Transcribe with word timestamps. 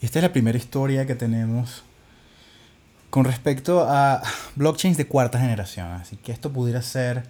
Esta 0.00 0.20
es 0.20 0.22
la 0.22 0.32
primera 0.32 0.56
historia 0.56 1.06
que 1.06 1.16
tenemos 1.16 1.82
con 3.10 3.24
respecto 3.24 3.84
a 3.88 4.22
blockchains 4.54 4.96
de 4.96 5.08
cuarta 5.08 5.40
generación. 5.40 5.88
Así 5.88 6.16
que 6.16 6.30
esto 6.30 6.52
pudiera 6.52 6.82
ser 6.82 7.24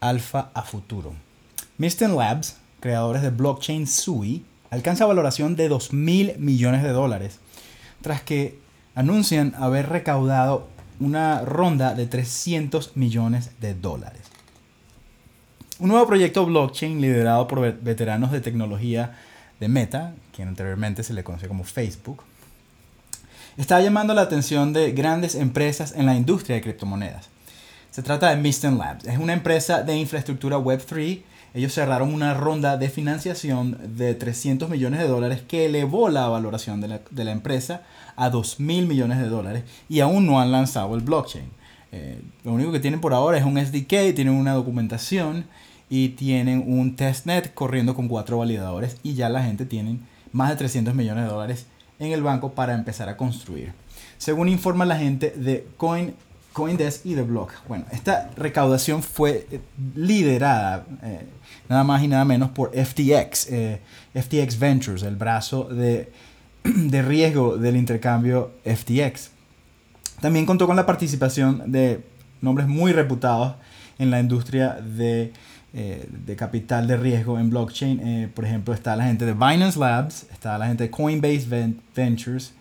alfa 0.00 0.50
a 0.52 0.62
futuro. 0.62 1.14
Miston 1.78 2.14
Labs, 2.14 2.58
creadores 2.80 3.22
de 3.22 3.30
blockchain 3.30 3.86
SUI, 3.86 4.44
alcanza 4.68 5.06
valoración 5.06 5.56
de 5.56 5.68
2 5.68 5.94
mil 5.94 6.34
millones 6.38 6.82
de 6.82 6.90
dólares, 6.90 7.40
tras 8.02 8.20
que 8.20 8.58
anuncian 8.94 9.54
haber 9.56 9.88
recaudado 9.88 10.68
una 11.00 11.40
ronda 11.40 11.94
de 11.94 12.06
300 12.06 12.98
millones 12.98 13.52
de 13.62 13.74
dólares. 13.74 14.20
Un 15.78 15.88
nuevo 15.88 16.06
proyecto 16.06 16.44
blockchain 16.44 17.00
liderado 17.00 17.48
por 17.48 17.60
veteranos 17.80 18.30
de 18.30 18.42
tecnología 18.42 19.16
de 19.64 19.68
Meta, 19.68 20.12
quien 20.36 20.48
anteriormente 20.48 21.02
se 21.02 21.14
le 21.14 21.24
conoció 21.24 21.48
como 21.48 21.64
Facebook, 21.64 22.22
está 23.56 23.80
llamando 23.80 24.12
la 24.12 24.20
atención 24.20 24.74
de 24.74 24.92
grandes 24.92 25.34
empresas 25.34 25.94
en 25.96 26.04
la 26.04 26.14
industria 26.14 26.56
de 26.56 26.62
criptomonedas. 26.62 27.30
Se 27.90 28.02
trata 28.02 28.28
de 28.28 28.36
Miston 28.36 28.76
Labs, 28.76 29.06
es 29.06 29.18
una 29.18 29.32
empresa 29.32 29.82
de 29.82 29.96
infraestructura 29.96 30.58
Web3. 30.58 31.22
Ellos 31.54 31.72
cerraron 31.72 32.12
una 32.12 32.34
ronda 32.34 32.76
de 32.76 32.90
financiación 32.90 33.96
de 33.96 34.14
300 34.14 34.68
millones 34.68 35.00
de 35.00 35.08
dólares 35.08 35.40
que 35.48 35.64
elevó 35.64 36.10
la 36.10 36.28
valoración 36.28 36.82
de 36.82 37.24
la, 37.24 37.32
empresa 37.32 37.84
a 38.16 38.28
2 38.28 38.60
mil 38.60 38.86
millones 38.86 39.18
de 39.18 39.28
dólares 39.28 39.62
y 39.88 40.00
aún 40.00 40.26
no 40.26 40.40
han 40.40 40.52
lanzado 40.52 40.94
el 40.94 41.00
blockchain. 41.00 41.48
Eh, 41.92 42.20
lo 42.44 42.52
único 42.52 42.70
que 42.70 42.80
tienen 42.80 43.00
por 43.00 43.14
ahora 43.14 43.38
es 43.38 43.44
un 43.44 43.56
SDK, 43.56 44.14
tienen 44.14 44.34
una 44.34 44.52
documentación 44.52 45.46
y 45.94 46.08
tienen 46.08 46.64
un 46.66 46.96
testnet 46.96 47.54
corriendo 47.54 47.94
con 47.94 48.08
cuatro 48.08 48.38
validadores 48.38 48.96
y 49.04 49.14
ya 49.14 49.28
la 49.28 49.44
gente 49.44 49.64
tiene 49.64 50.00
más 50.32 50.50
de 50.50 50.56
300 50.56 50.92
millones 50.92 51.22
de 51.22 51.30
dólares 51.30 51.66
en 52.00 52.10
el 52.10 52.20
banco 52.20 52.52
para 52.52 52.74
empezar 52.74 53.08
a 53.08 53.16
construir. 53.16 53.74
Según 54.18 54.48
informa 54.48 54.84
la 54.84 54.98
gente 54.98 55.30
de 55.36 55.68
Coin, 55.76 56.16
Coindesk 56.52 57.06
y 57.06 57.14
The 57.14 57.22
Block. 57.22 57.52
Bueno, 57.68 57.84
esta 57.92 58.28
recaudación 58.36 59.04
fue 59.04 59.46
eh, 59.52 59.60
liderada 59.94 60.84
eh, 61.04 61.28
nada 61.68 61.84
más 61.84 62.02
y 62.02 62.08
nada 62.08 62.24
menos 62.24 62.50
por 62.50 62.72
FTX, 62.72 63.52
eh, 63.52 63.80
FTX 64.14 64.58
Ventures, 64.58 65.04
el 65.04 65.14
brazo 65.14 65.62
de, 65.62 66.10
de 66.64 67.02
riesgo 67.02 67.56
del 67.56 67.76
intercambio 67.76 68.50
FTX. 68.64 69.30
También 70.20 70.44
contó 70.44 70.66
con 70.66 70.74
la 70.74 70.86
participación 70.86 71.70
de 71.70 72.04
nombres 72.40 72.66
muy 72.66 72.90
reputados 72.90 73.54
en 74.00 74.10
la 74.10 74.18
industria 74.18 74.72
de 74.72 75.32
eh, 75.76 76.08
de 76.08 76.36
capital 76.36 76.86
de 76.86 76.96
riesgo 76.96 77.36
en 77.36 77.50
blockchain. 77.50 77.98
Eh, 77.98 78.28
por 78.32 78.44
ejemplo, 78.44 78.72
está 78.72 78.94
la 78.94 79.06
gente 79.06 79.26
de 79.26 79.32
Binance 79.32 79.76
Labs, 79.76 80.24
está 80.32 80.56
la 80.56 80.68
gente 80.68 80.84
de 80.84 80.90
Coinbase 80.90 81.74
Ventures, 81.96 82.52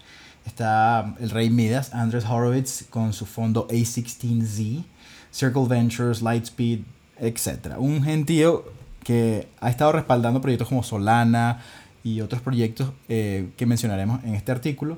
está 0.47 1.13
el 1.19 1.29
rey 1.29 1.51
Midas, 1.51 1.93
Andres 1.93 2.25
Horowitz, 2.25 2.85
con 2.89 3.13
su 3.13 3.27
fondo 3.27 3.67
A16Z, 3.67 4.83
Circle 5.31 5.67
Ventures, 5.67 6.23
Lightspeed, 6.23 6.79
etc. 7.19 7.75
Un 7.77 8.03
gentío 8.03 8.65
que 9.03 9.47
ha 9.61 9.69
estado 9.69 9.91
respaldando 9.91 10.41
proyectos 10.41 10.69
como 10.69 10.81
Solana 10.81 11.61
y 12.03 12.19
otros 12.21 12.41
proyectos 12.41 12.93
eh, 13.09 13.49
que 13.57 13.67
mencionaremos 13.67 14.23
en 14.23 14.33
este 14.33 14.51
artículo, 14.51 14.97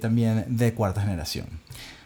también 0.00 0.44
de 0.46 0.74
cuarta 0.74 1.00
generación. 1.00 1.46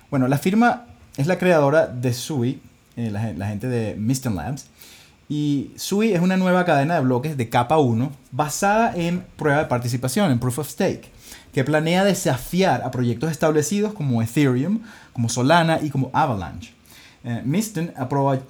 Bueno, 0.08 0.28
la 0.28 0.38
firma 0.38 0.84
es 1.16 1.26
la 1.26 1.38
creadora 1.38 1.88
de 1.88 2.14
SUI, 2.14 2.60
la, 2.96 3.32
la, 3.32 3.48
gente 3.48 3.66
de 3.66 3.96
Miston 3.96 4.36
Labs, 4.36 4.68
y 5.28 5.70
SUI 5.76 6.12
es 6.12 6.20
una 6.20 6.36
nueva 6.36 6.64
cadena 6.64 6.94
de 6.94 7.00
bloques 7.00 7.36
de 7.36 7.48
capa 7.48 7.78
1 7.78 8.12
basada 8.30 8.94
en 8.94 9.24
prueba 9.36 9.60
de 9.60 9.66
participación, 9.66 10.30
en 10.30 10.38
Proof 10.38 10.58
of 10.58 10.68
Stake, 10.68 11.10
que 11.52 11.64
planea 11.64 12.04
desafiar 12.04 12.82
a 12.82 12.90
proyectos 12.90 13.30
establecidos 13.30 13.94
como 13.94 14.20
Ethereum, 14.22 14.80
como 15.12 15.28
Solana 15.28 15.80
y 15.82 15.90
como 15.90 16.10
Avalanche. 16.12 16.74
Eh, 17.24 17.40
Miston 17.44 17.92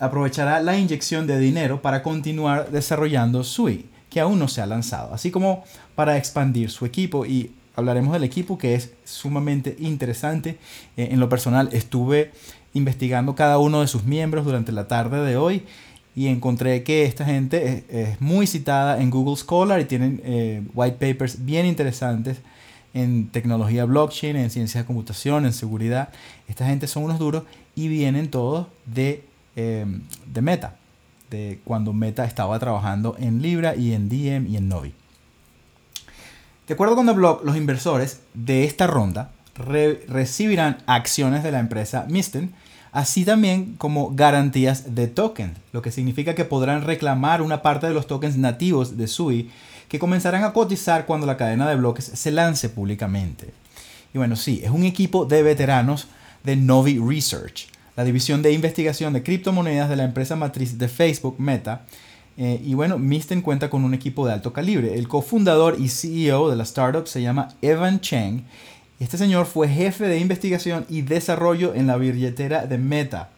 aprovechará 0.01 0.61
la 0.61 0.77
inyección 0.77 1.29
de 1.29 1.39
dinero 1.39 1.81
para 1.81 2.03
continuar 2.03 2.71
desarrollando 2.71 3.45
SUI, 3.45 3.87
que 4.11 4.21
aún 4.21 4.39
no 4.39 4.49
se 4.49 4.61
ha 4.61 4.67
lanzado, 4.67 5.15
así 5.15 5.31
como 5.31 5.65
para 5.95 6.17
expandir 6.17 6.71
su 6.71 6.85
equipo 6.85 7.25
y 7.25 7.53
hablaremos 7.77 8.13
del 8.13 8.25
equipo 8.25 8.59
que 8.59 8.75
es 8.75 8.93
sumamente 9.05 9.77
interesante. 9.79 10.59
Eh, 10.97 11.09
en 11.13 11.21
lo 11.21 11.29
personal 11.29 11.69
estuve 11.73 12.33
investigando 12.73 13.37
cada 13.37 13.59
uno 13.59 13.81
de 13.81 13.87
sus 13.87 14.05
miembros 14.05 14.45
durante 14.45 14.73
la 14.73 14.89
tarde 14.89 15.25
de 15.25 15.37
hoy 15.37 15.65
y 16.17 16.29
encontré 16.29 16.83
que 16.83 17.05
esta 17.05 17.25
gente 17.25 17.85
es, 17.89 18.21
muy 18.21 18.47
citada 18.47 19.01
en 19.01 19.11
Google 19.11 19.37
Scholar 19.37 19.81
y 19.81 19.85
tienen 19.85 20.21
eh, 20.25 20.63
white 20.75 20.97
papers 20.97 21.45
bien 21.45 21.67
interesantes 21.67 22.39
en 22.93 23.29
tecnología 23.29 23.85
blockchain, 23.85 24.37
en 24.37 24.51
ciencia 24.51 24.83
de 24.83 24.87
computación, 24.87 25.45
en 25.45 25.53
seguridad. 25.53 26.11
Esta 26.47 26.67
gente 26.67 26.87
son 26.87 27.05
unos 27.05 27.19
duros 27.19 27.43
y 27.75 27.89
vienen 27.89 28.31
todos 28.31 28.69
de, 28.87 29.25
em, 29.57 30.03
de 30.33 30.43
Meta, 30.43 30.77
de 31.31 31.59
cuando 31.65 31.93
Meta 31.93 32.25
estaba 32.25 32.59
trabajando 32.61 33.17
en 33.19 33.43
Libra 33.43 33.75
y 33.75 33.93
en 33.93 34.09
Diem 34.09 34.47
y 34.47 34.57
en 34.57 34.69
Novi. 34.69 34.95
De 36.69 36.75
acuerdo 36.75 36.95
con 36.95 37.07
The 37.07 37.13
Block, 37.13 37.45
los 37.45 37.57
inversores 37.57 38.21
de 38.33 38.65
esta 38.65 38.87
ronda 38.87 39.33
recibirán 39.55 40.79
acciones 40.87 41.43
de 41.43 41.53
la 41.53 41.61
empresa 41.61 42.07
Misten 42.09 42.55
así 42.95 43.25
también 43.25 43.75
como 43.77 44.15
garantías 44.15 44.95
de 44.95 45.09
token, 45.09 45.55
lo 45.73 45.83
que 45.83 45.91
significa 45.91 46.37
que 46.37 46.45
podrán 46.45 46.83
reclamar 46.83 47.43
una 47.43 47.61
parte 47.61 47.89
de 47.89 47.93
los 47.93 48.07
tokens 48.07 48.37
nativos 48.37 48.97
de 48.97 49.09
SUI 49.09 49.51
que 49.89 49.99
comenzarán 49.99 50.45
a 50.45 50.53
cotizar 50.53 51.05
cuando 51.05 51.27
la 51.27 51.37
cadena 51.37 51.69
de 51.69 51.75
bloques 51.75 52.05
se 52.05 52.31
lance 52.31 52.69
públicamente. 52.69 53.53
Y 54.15 54.19
bueno, 54.19 54.37
sí, 54.37 54.61
es 54.63 54.71
un 54.71 54.85
equipo 54.85 55.27
de 55.27 55.43
veteranos 55.43 56.07
de 56.45 56.55
Novi 56.55 57.01
Research, 57.05 57.67
la 57.97 58.05
división 58.05 58.43
de 58.43 58.53
investigación 58.53 59.13
de 59.13 59.25
criptomonedas 59.25 59.91
de 59.91 59.97
la 59.97 60.05
empresa 60.05 60.37
matriz 60.37 60.79
de 60.79 60.87
Facebook 60.87 61.35
Meta. 61.39 61.83
Eh, 62.37 62.61
y 62.65 62.75
bueno, 62.75 62.99
Misten 62.99 63.43
cuenta 63.43 63.71
con 63.71 63.85
un 63.85 63.95
equipo 63.95 64.25
de 64.25 64.35
alto 64.35 64.53
calibre. 64.53 64.95
El 64.95 65.09
cofundador 65.09 65.77
y 65.81 65.89
CEO 65.89 66.49
de 66.49 66.57
la 66.57 66.63
startup 66.63 67.09
se 67.09 67.23
llama 67.23 67.49
Evan 67.61 68.01
Cheng 68.01 68.45
este 69.01 69.19
señor 69.19 69.47
fue 69.47 69.69
jefe 69.69 70.07
de 70.07 70.19
investigación 70.19 70.87
y 70.89 71.03
desarrollo 71.03 71.75
en 71.75 71.87
la 71.87 71.97
billetera 71.97 72.67
de 72.67 72.79
Meta, 72.79 73.31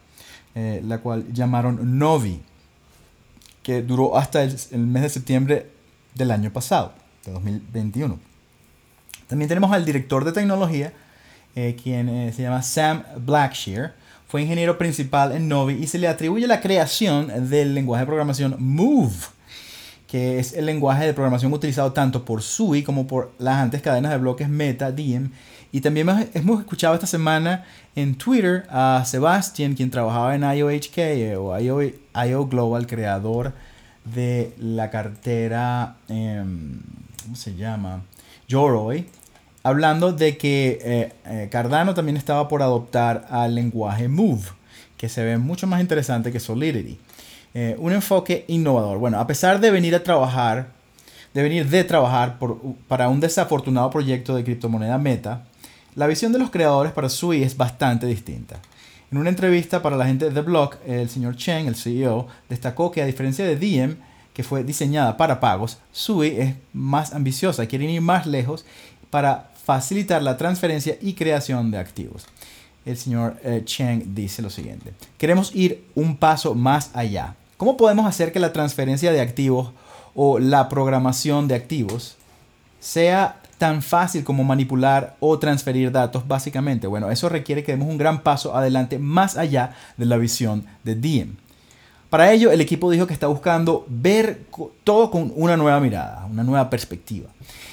eh, 0.55 0.83
la 0.84 0.99
cual 0.99 1.33
llamaron 1.33 1.99
Novi, 1.99 2.41
que 3.62 3.83
duró 3.83 4.16
hasta 4.16 4.43
el, 4.43 4.56
mes 4.78 5.03
de 5.03 5.09
septiembre 5.09 5.71
del 6.15 6.31
año 6.31 6.53
pasado, 6.53 6.93
de 7.25 7.33
2021. 7.33 8.19
También 9.27 9.49
tenemos 9.49 9.72
al 9.72 9.84
director 9.84 10.25
de 10.25 10.33
tecnología, 10.33 10.93
eh, 11.56 11.77
quien 11.83 12.09
eh, 12.09 12.33
se 12.33 12.43
llama 12.43 12.62
Sam 12.62 13.03
Blackshear. 13.19 13.95
Fue 14.28 14.43
ingeniero 14.43 14.77
principal 14.77 15.33
en 15.33 15.49
Novi 15.49 15.75
y 15.75 15.87
se 15.87 15.99
le 15.99 16.09
atribuye 16.09 16.47
la 16.47 16.61
creación 16.61 17.49
del 17.49 17.75
lenguaje 17.75 18.03
de 18.03 18.06
programación 18.06 18.56
Move, 18.59 19.15
que 20.06 20.39
es 20.39 20.53
el 20.53 20.67
lenguaje 20.67 21.05
de 21.05 21.15
programación 21.15 21.53
utilizado 21.53 21.93
tanto 21.93 22.25
por 22.25 22.43
SUI 22.43 22.83
como 22.83 23.06
por 23.06 23.33
las 23.39 23.56
antes 23.56 23.83
cadenas 23.83 24.12
de 24.12 24.19
bloques 24.19 24.49
Meta, 24.49 24.93
Diem. 24.93 25.31
Y 25.72 25.81
también 25.81 26.09
hemos 26.34 26.61
escuchado 26.61 26.94
esta 26.94 27.06
semana 27.06 27.65
en 27.97 28.15
Twitter 28.15 28.66
a 28.71 29.03
Sebastian, 29.05 29.75
quien 29.75 29.91
trabajaba 29.91 30.34
en 30.34 30.43
IOHK 30.43 30.99
eh, 30.99 31.37
o 31.37 31.59
IO, 31.59 32.47
Global, 32.47 32.87
creador 32.87 33.53
de 34.05 34.55
la 34.59 34.91
cartera, 34.91 35.97
em, 36.09 36.81
¿cómo 37.25 37.34
se 37.34 37.56
llama? 37.56 38.03
Yoroi, 38.47 39.06
hablando 39.65 40.12
de 40.12 40.37
que 40.37 40.78
eh, 40.81 41.12
eh, 41.25 41.49
Cardano 41.50 41.95
también 41.95 42.16
estaba 42.16 42.47
por 42.47 42.62
adoptar 42.62 43.27
al 43.31 43.56
lenguaje 43.56 44.06
Move, 44.09 44.45
que 44.97 45.09
se 45.09 45.25
ve 45.25 45.39
mucho 45.39 45.66
más 45.66 45.81
interesante 45.81 46.31
que 46.31 46.39
Solidity. 46.39 47.00
Eh, 47.59 47.75
un 47.78 47.91
enfoque 47.91 48.44
innovador. 48.49 48.99
Bueno, 48.99 49.19
a 49.19 49.27
pesar 49.27 49.61
de 49.61 49.71
venir 49.71 49.94
a 49.94 50.03
trabajar, 50.05 50.72
de 51.33 51.43
venir 51.43 51.67
de 51.67 51.84
trabajar 51.84 52.39
para 52.87 53.09
un 53.09 53.19
desafortunado 53.19 53.89
proyecto 53.89 54.37
de 54.37 54.44
criptomoneda 54.44 54.99
Meta, 54.99 55.47
la 55.95 56.07
visión 56.07 56.33
de 56.33 56.39
los 56.39 56.51
creadores 56.51 56.92
para 56.92 57.09
SUI 57.09 57.42
es 57.42 57.57
bastante 57.57 58.07
distinta. 58.07 58.60
En 59.10 59.16
una 59.16 59.30
entrevista 59.30 59.80
para 59.80 59.97
la 59.97 60.04
gente 60.04 60.28
de 60.28 60.41
Block, 60.42 60.77
el 60.86 61.09
señor 61.09 61.36
Chen, 61.36 61.66
el 61.66 61.77
CEO, 61.77 62.27
destacó 62.51 62.91
que 62.91 63.01
a 63.01 63.07
diferencia 63.07 63.47
de 63.47 63.57
Diem, 63.57 63.97
que 64.34 64.42
fue 64.42 64.63
diseñada 64.63 65.16
para 65.16 65.41
pagos, 65.41 65.78
SUI 65.92 66.36
es 66.39 66.54
más 66.75 67.15
ambiciosa, 67.15 67.65
quieren 67.65 67.89
ir 67.89 68.03
más 68.03 68.27
lejos 68.27 68.66
para 69.09 69.48
facilitar 69.65 70.22
la 70.22 70.36
transferencia 70.36 70.98
y 71.01 71.15
creación 71.15 71.71
de 71.71 71.78
activos. 71.78 72.27
El 72.84 72.98
señor 72.98 73.39
eh, 73.42 73.63
Chen 73.65 74.15
dice 74.15 74.42
lo 74.42 74.51
siguiente, 74.51 74.92
queremos 75.16 75.54
ir 75.54 75.86
un 75.95 76.19
paso 76.19 76.54
más 76.54 76.91
allá. 76.92 77.34
¿Cómo 77.56 77.76
podemos 77.76 78.06
hacer 78.06 78.32
que 78.32 78.41
la 78.41 78.53
transferencia 78.53 79.12
de 79.12 79.20
activos 79.20 79.72
o 80.14 80.38
la 80.38 80.68
programación 80.68 81.48
de 81.48 81.54
activos 81.54 82.16
sea 82.80 83.41
tan 83.56 83.80
fácil 83.80 84.24
como 84.24 84.44
manipular 84.44 85.16
o 85.20 85.38
transferir 85.38 85.91
datos 85.91 86.28
básicamente? 86.28 86.86
Bueno, 86.86 87.10
eso 87.10 87.28
requiere 87.30 87.64
que 87.64 87.72
demos 87.72 87.88
un 87.88 87.97
gran 87.97 88.22
paso 88.22 88.54
adelante 88.54 88.98
más 88.98 89.38
allá 89.38 89.74
de 89.97 90.04
la 90.04 90.18
visión 90.18 90.66
de 90.84 90.97
Diem. 90.97 91.36
Para 92.10 92.32
ello, 92.32 92.53
el 92.53 92.60
equipo 92.60 92.91
dijo 92.91 93.06
que 93.06 93.12
está 93.12 93.26
buscando 93.26 93.84
ver 93.88 94.42
todo 94.84 95.10
con 95.10 95.32
una 95.34 95.56
nueva 95.56 95.80
mirada, 95.80 96.26
una 96.30 96.44
nueva 96.44 96.70
perspectiva. 96.70 97.28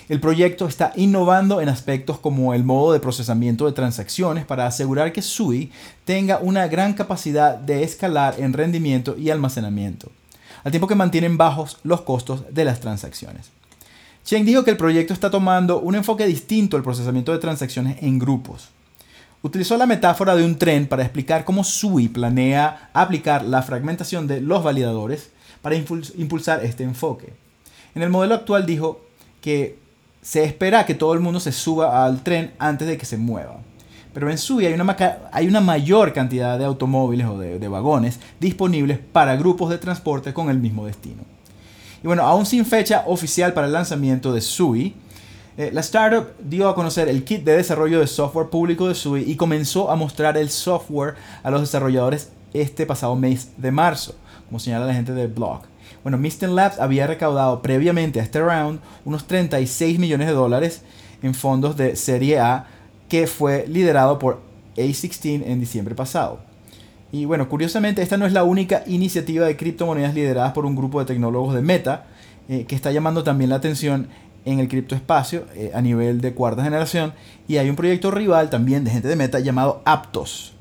El 0.10 0.20
proyecto 0.20 0.68
está 0.68 0.92
innovando 0.96 1.62
en 1.62 1.70
aspectos 1.70 2.20
como 2.20 2.54
el 2.54 2.64
modo 2.64 2.94
de 2.94 3.00
procesamiento 3.00 3.66
de 3.66 3.72
transacciones 3.72 4.46
para 4.46 4.66
asegurar 4.66 5.14
que 5.14 5.22
SUI 5.22 5.72
tenga 6.04 6.40
una 6.40 6.68
gran 6.68 6.94
capacidad 6.94 7.56
de 7.56 7.84
escalar 7.84 8.36
en 8.40 8.54
rendimiento 8.54 9.16
y 9.18 9.30
almacenamiento, 9.30 10.12
al 10.64 10.72
tiempo 10.72 10.88
que 10.88 10.96
mantienen 10.96 11.38
bajos 11.38 11.78
los 11.84 12.02
costos 12.02 12.44
de 12.50 12.66
las 12.66 12.80
transacciones. 12.80 13.52
Cheng 14.26 14.46
dijo 14.46 14.64
que 14.64 14.72
el 14.72 14.78
proyecto 14.78 15.14
está 15.14 15.30
tomando 15.30 15.80
un 15.80 15.96
enfoque 15.96 16.26
distinto 16.26 16.76
al 16.76 16.84
procesamiento 16.84 17.32
de 17.32 17.40
transacciones 17.40 18.02
en 18.02 18.20
grupos. 18.20 18.70
Utilizó 19.46 19.76
la 19.76 19.86
metáfora 19.86 20.38
de 20.38 20.46
un 20.46 20.58
tren 20.58 20.88
para 20.88 21.04
explicar 21.04 21.44
cómo 21.44 21.66
SUI 21.66 22.08
planea 22.08 22.90
aplicar 22.94 23.44
la 23.44 23.62
fragmentación 23.62 24.26
de 24.26 24.40
los 24.40 24.64
validadores 24.64 25.32
para 25.62 25.76
impulsar 25.76 26.64
este 26.64 26.86
enfoque. 26.86 27.34
En 27.94 28.04
el 28.04 28.10
modelo 28.10 28.36
actual 28.36 28.66
dijo 28.66 29.02
que 29.42 29.78
se 30.22 30.46
espera 30.46 30.86
que 30.86 30.96
todo 30.96 31.14
el 31.14 31.20
mundo 31.20 31.42
se 31.42 31.52
suba 31.52 32.06
al 32.06 32.24
tren 32.24 32.54
antes 32.58 32.88
de 32.88 32.98
que 32.98 33.06
se 33.06 33.18
mueva. 33.18 33.58
Pero 34.14 34.32
en 34.32 34.38
SUI 34.38 34.68
hay 34.68 35.46
una, 35.48 35.60
mayor 35.60 36.14
cantidad 36.14 36.58
de 36.58 36.64
automóviles 36.64 37.28
o 37.28 37.38
de, 37.38 37.68
vagones 37.68 38.22
disponibles 38.40 38.98
para 38.98 39.36
grupos 39.36 39.70
de 39.70 39.78
transporte 39.78 40.34
con 40.34 40.50
el 40.50 40.60
mismo 40.60 40.86
destino. 40.86 41.24
Y 42.02 42.08
bueno, 42.08 42.24
aún 42.24 42.46
sin 42.46 42.66
fecha 42.66 43.04
oficial 43.08 43.52
para 43.52 43.68
el 43.68 43.74
lanzamiento 43.74 44.32
de 44.32 44.40
SUI, 44.40 44.96
eh, 45.56 45.70
la 45.72 45.82
startup 45.82 46.30
dio 46.40 46.68
a 46.68 46.74
conocer 46.74 47.08
el 47.10 47.24
kit 47.24 47.44
de 47.44 47.56
desarrollo 47.56 48.00
de 48.00 48.08
software 48.08 48.50
público 48.50 48.88
de 48.88 48.96
SUI 48.96 49.30
y 49.30 49.36
comenzó 49.36 49.92
a 49.92 49.96
mostrar 49.96 50.36
el 50.36 50.50
software 50.50 51.16
a 51.44 51.52
los 51.52 51.62
desarrolladores 51.62 52.32
este 52.54 52.86
pasado 52.86 53.16
mes 53.16 53.52
de 53.58 53.72
marzo, 53.72 54.16
como 54.48 54.60
señala 54.60 54.88
la 54.88 54.96
gente 54.96 55.14
de 55.14 55.28
Blog. 55.28 55.62
Bueno, 56.02 56.18
Misten 56.18 56.56
Labs 56.56 56.80
había 56.80 57.06
recaudado 57.06 57.62
previamente 57.62 58.20
a 58.20 58.24
este 58.24 58.42
round 58.42 58.80
unos 59.06 59.26
36 59.28 60.00
millones 60.00 60.28
de 60.28 60.34
dólares 60.34 60.82
en 61.22 61.36
fondos 61.36 61.78
de 61.78 61.96
Serie 61.96 62.40
A 62.40 62.66
que 63.08 63.28
fue 63.28 63.66
liderado 63.68 64.18
por 64.18 64.42
A16 64.76 65.44
en 65.46 65.60
diciembre 65.60 65.94
pasado. 65.94 66.40
Y 67.12 67.26
bueno, 67.26 67.48
curiosamente 67.48 68.02
esta 68.02 68.18
no 68.18 68.26
es 68.26 68.34
la 68.34 68.44
única 68.44 68.84
iniciativa 68.88 69.46
de 69.46 69.56
criptomonedas 69.56 70.16
lideradas 70.16 70.54
por 70.54 70.66
un 70.66 70.76
grupo 70.76 71.00
de 71.00 71.06
tecnólogos 71.06 71.54
de 71.54 71.62
Meta 71.62 72.06
eh, 72.50 72.66
que 72.68 72.76
está 72.76 72.92
llamando 72.92 73.24
también 73.24 73.52
la 73.52 73.56
atención 73.56 74.10
en 74.46 74.60
el 74.60 74.68
criptoespacio 74.68 75.46
eh, 75.56 75.72
a 75.74 75.82
nivel 75.82 76.22
de 76.22 76.34
cuarta 76.34 76.64
generación. 76.64 77.14
Y 77.48 77.58
hay 77.58 77.70
un 77.70 77.76
proyecto 77.76 78.12
rival 78.12 78.50
también 78.50 78.84
de 78.84 78.92
gente 78.92 79.08
de 79.08 79.16
Meta 79.16 79.40
llamado 79.40 79.82
Aptos, 79.86 80.54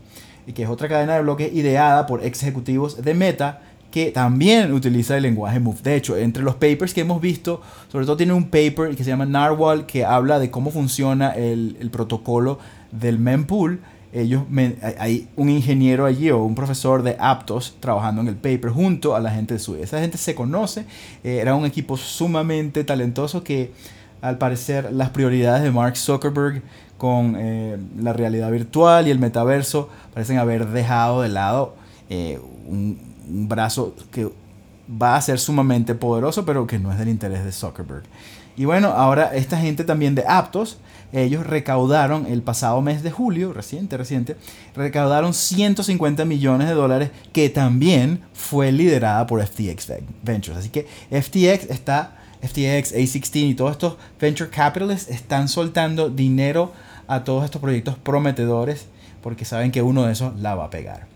que 0.54 0.62
es 0.62 0.68
otra 0.68 0.88
cadena 0.88 1.14
de 1.14 1.22
bloques 1.22 1.52
ideada 1.52 2.06
por 2.06 2.24
ex 2.24 2.42
ejecutivos 2.42 3.02
de 3.02 3.14
Meta 3.14 3.62
que 3.92 4.10
también 4.10 4.72
utiliza 4.72 5.16
el 5.16 5.22
lenguaje 5.22 5.60
Move. 5.60 5.78
De 5.84 5.94
hecho, 5.94 6.16
entre 6.16 6.42
los 6.42 6.54
papers 6.54 6.94
que 6.94 7.02
hemos 7.02 7.20
visto, 7.20 7.60
sobre 7.88 8.06
todo 8.06 8.16
tiene 8.16 8.32
un 8.32 8.44
paper 8.44 8.96
que 8.96 9.04
se 9.04 9.10
llama 9.10 9.26
Narwhal 9.26 9.86
que 9.86 10.04
habla 10.04 10.38
de 10.38 10.50
cómo 10.50 10.70
funciona 10.70 11.30
el, 11.32 11.90
protocolo 11.92 12.58
del 12.90 13.18
mempool. 13.18 13.80
Ellos 14.12 14.42
hay 14.98 15.28
un 15.36 15.48
ingeniero 15.48 16.04
allí 16.04 16.30
o 16.30 16.42
un 16.42 16.54
profesor 16.54 17.02
de 17.02 17.16
Aptos 17.18 17.76
trabajando 17.80 18.20
en 18.20 18.28
el 18.28 18.36
paper 18.36 18.70
junto 18.70 19.16
a 19.16 19.20
la 19.20 19.30
gente 19.30 19.54
de 19.54 19.60
su. 19.60 19.74
Esa 19.76 20.00
gente 20.00 20.18
se 20.18 20.34
conoce, 20.34 20.84
eh, 21.24 21.38
era 21.38 21.54
un 21.54 21.64
equipo 21.64 21.96
sumamente 21.96 22.84
talentoso 22.84 23.42
que 23.42 23.72
al 24.20 24.36
parecer 24.36 24.92
las 24.92 25.10
prioridades 25.10 25.62
de 25.62 25.70
Mark 25.70 25.96
Zuckerberg 25.96 26.62
con 26.98 27.36
eh, 27.38 27.78
la 27.98 28.12
realidad 28.12 28.50
virtual 28.50 29.08
y 29.08 29.10
el 29.10 29.18
metaverso 29.18 29.88
parecen 30.12 30.38
haber 30.38 30.68
dejado 30.68 31.22
de 31.22 31.28
lado 31.30 31.74
eh, 32.10 32.38
un, 32.66 32.98
un 33.28 33.48
brazo 33.48 33.94
que 34.10 34.30
va 34.90 35.16
a 35.16 35.20
ser 35.22 35.38
sumamente 35.38 35.94
poderoso, 35.94 36.44
pero 36.44 36.66
que 36.66 36.78
no 36.78 36.92
es 36.92 36.98
del 36.98 37.08
interés 37.08 37.44
de 37.44 37.52
Zuckerberg. 37.52 38.04
Y 38.56 38.64
bueno, 38.64 38.88
ahora 38.88 39.34
esta 39.34 39.56
gente 39.58 39.84
también 39.84 40.14
de 40.14 40.24
Aptos, 40.26 40.78
ellos 41.12 41.46
recaudaron 41.46 42.26
el 42.26 42.42
pasado 42.42 42.80
mes 42.80 43.02
de 43.02 43.10
julio, 43.10 43.52
reciente, 43.52 43.96
reciente, 43.96 44.36
recaudaron 44.74 45.34
150 45.34 46.24
millones 46.24 46.68
de 46.68 46.74
dólares 46.74 47.10
que 47.32 47.48
también 47.50 48.20
fue 48.32 48.72
liderada 48.72 49.26
por 49.26 49.44
FTX 49.44 49.92
Ventures. 50.22 50.58
Así 50.58 50.70
que 50.70 50.86
FTX 51.10 51.70
está, 51.70 52.16
FTX, 52.42 52.94
A16 52.94 53.50
y 53.50 53.54
todos 53.54 53.72
estos 53.72 53.96
venture 54.20 54.50
capitalists 54.50 55.10
están 55.10 55.48
soltando 55.48 56.08
dinero 56.08 56.72
a 57.06 57.24
todos 57.24 57.44
estos 57.44 57.60
proyectos 57.60 57.96
prometedores 57.96 58.86
porque 59.22 59.44
saben 59.44 59.70
que 59.70 59.82
uno 59.82 60.04
de 60.04 60.12
esos 60.12 60.38
la 60.40 60.54
va 60.54 60.64
a 60.64 60.70
pegar. 60.70 61.06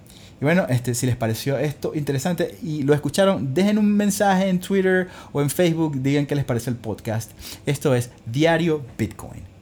Y 0.41 0.45
bueno, 0.45 0.67
este, 0.69 0.95
si 0.95 1.07
les 1.07 1.17
pareció 1.17 1.59
esto 1.59 1.95
interesante 1.95 2.59
y 2.63 2.83
lo 2.83 2.93
escucharon, 2.93 3.55
dejen 3.55 3.79
un 3.79 3.91
mensaje 3.97 4.49
en 4.49 4.61
Twitter 4.61 5.09
o 5.33 5.41
en 5.41 5.49
Facebook, 5.49 6.03
digan 6.03 6.27
qué 6.27 6.35
les 6.35 6.45
parece 6.45 6.71
el 6.71 6.77
podcast. 6.77 7.31
Esto 7.65 7.95
es 7.95 8.11
Diario 8.27 8.85
Bitcoin. 8.99 9.56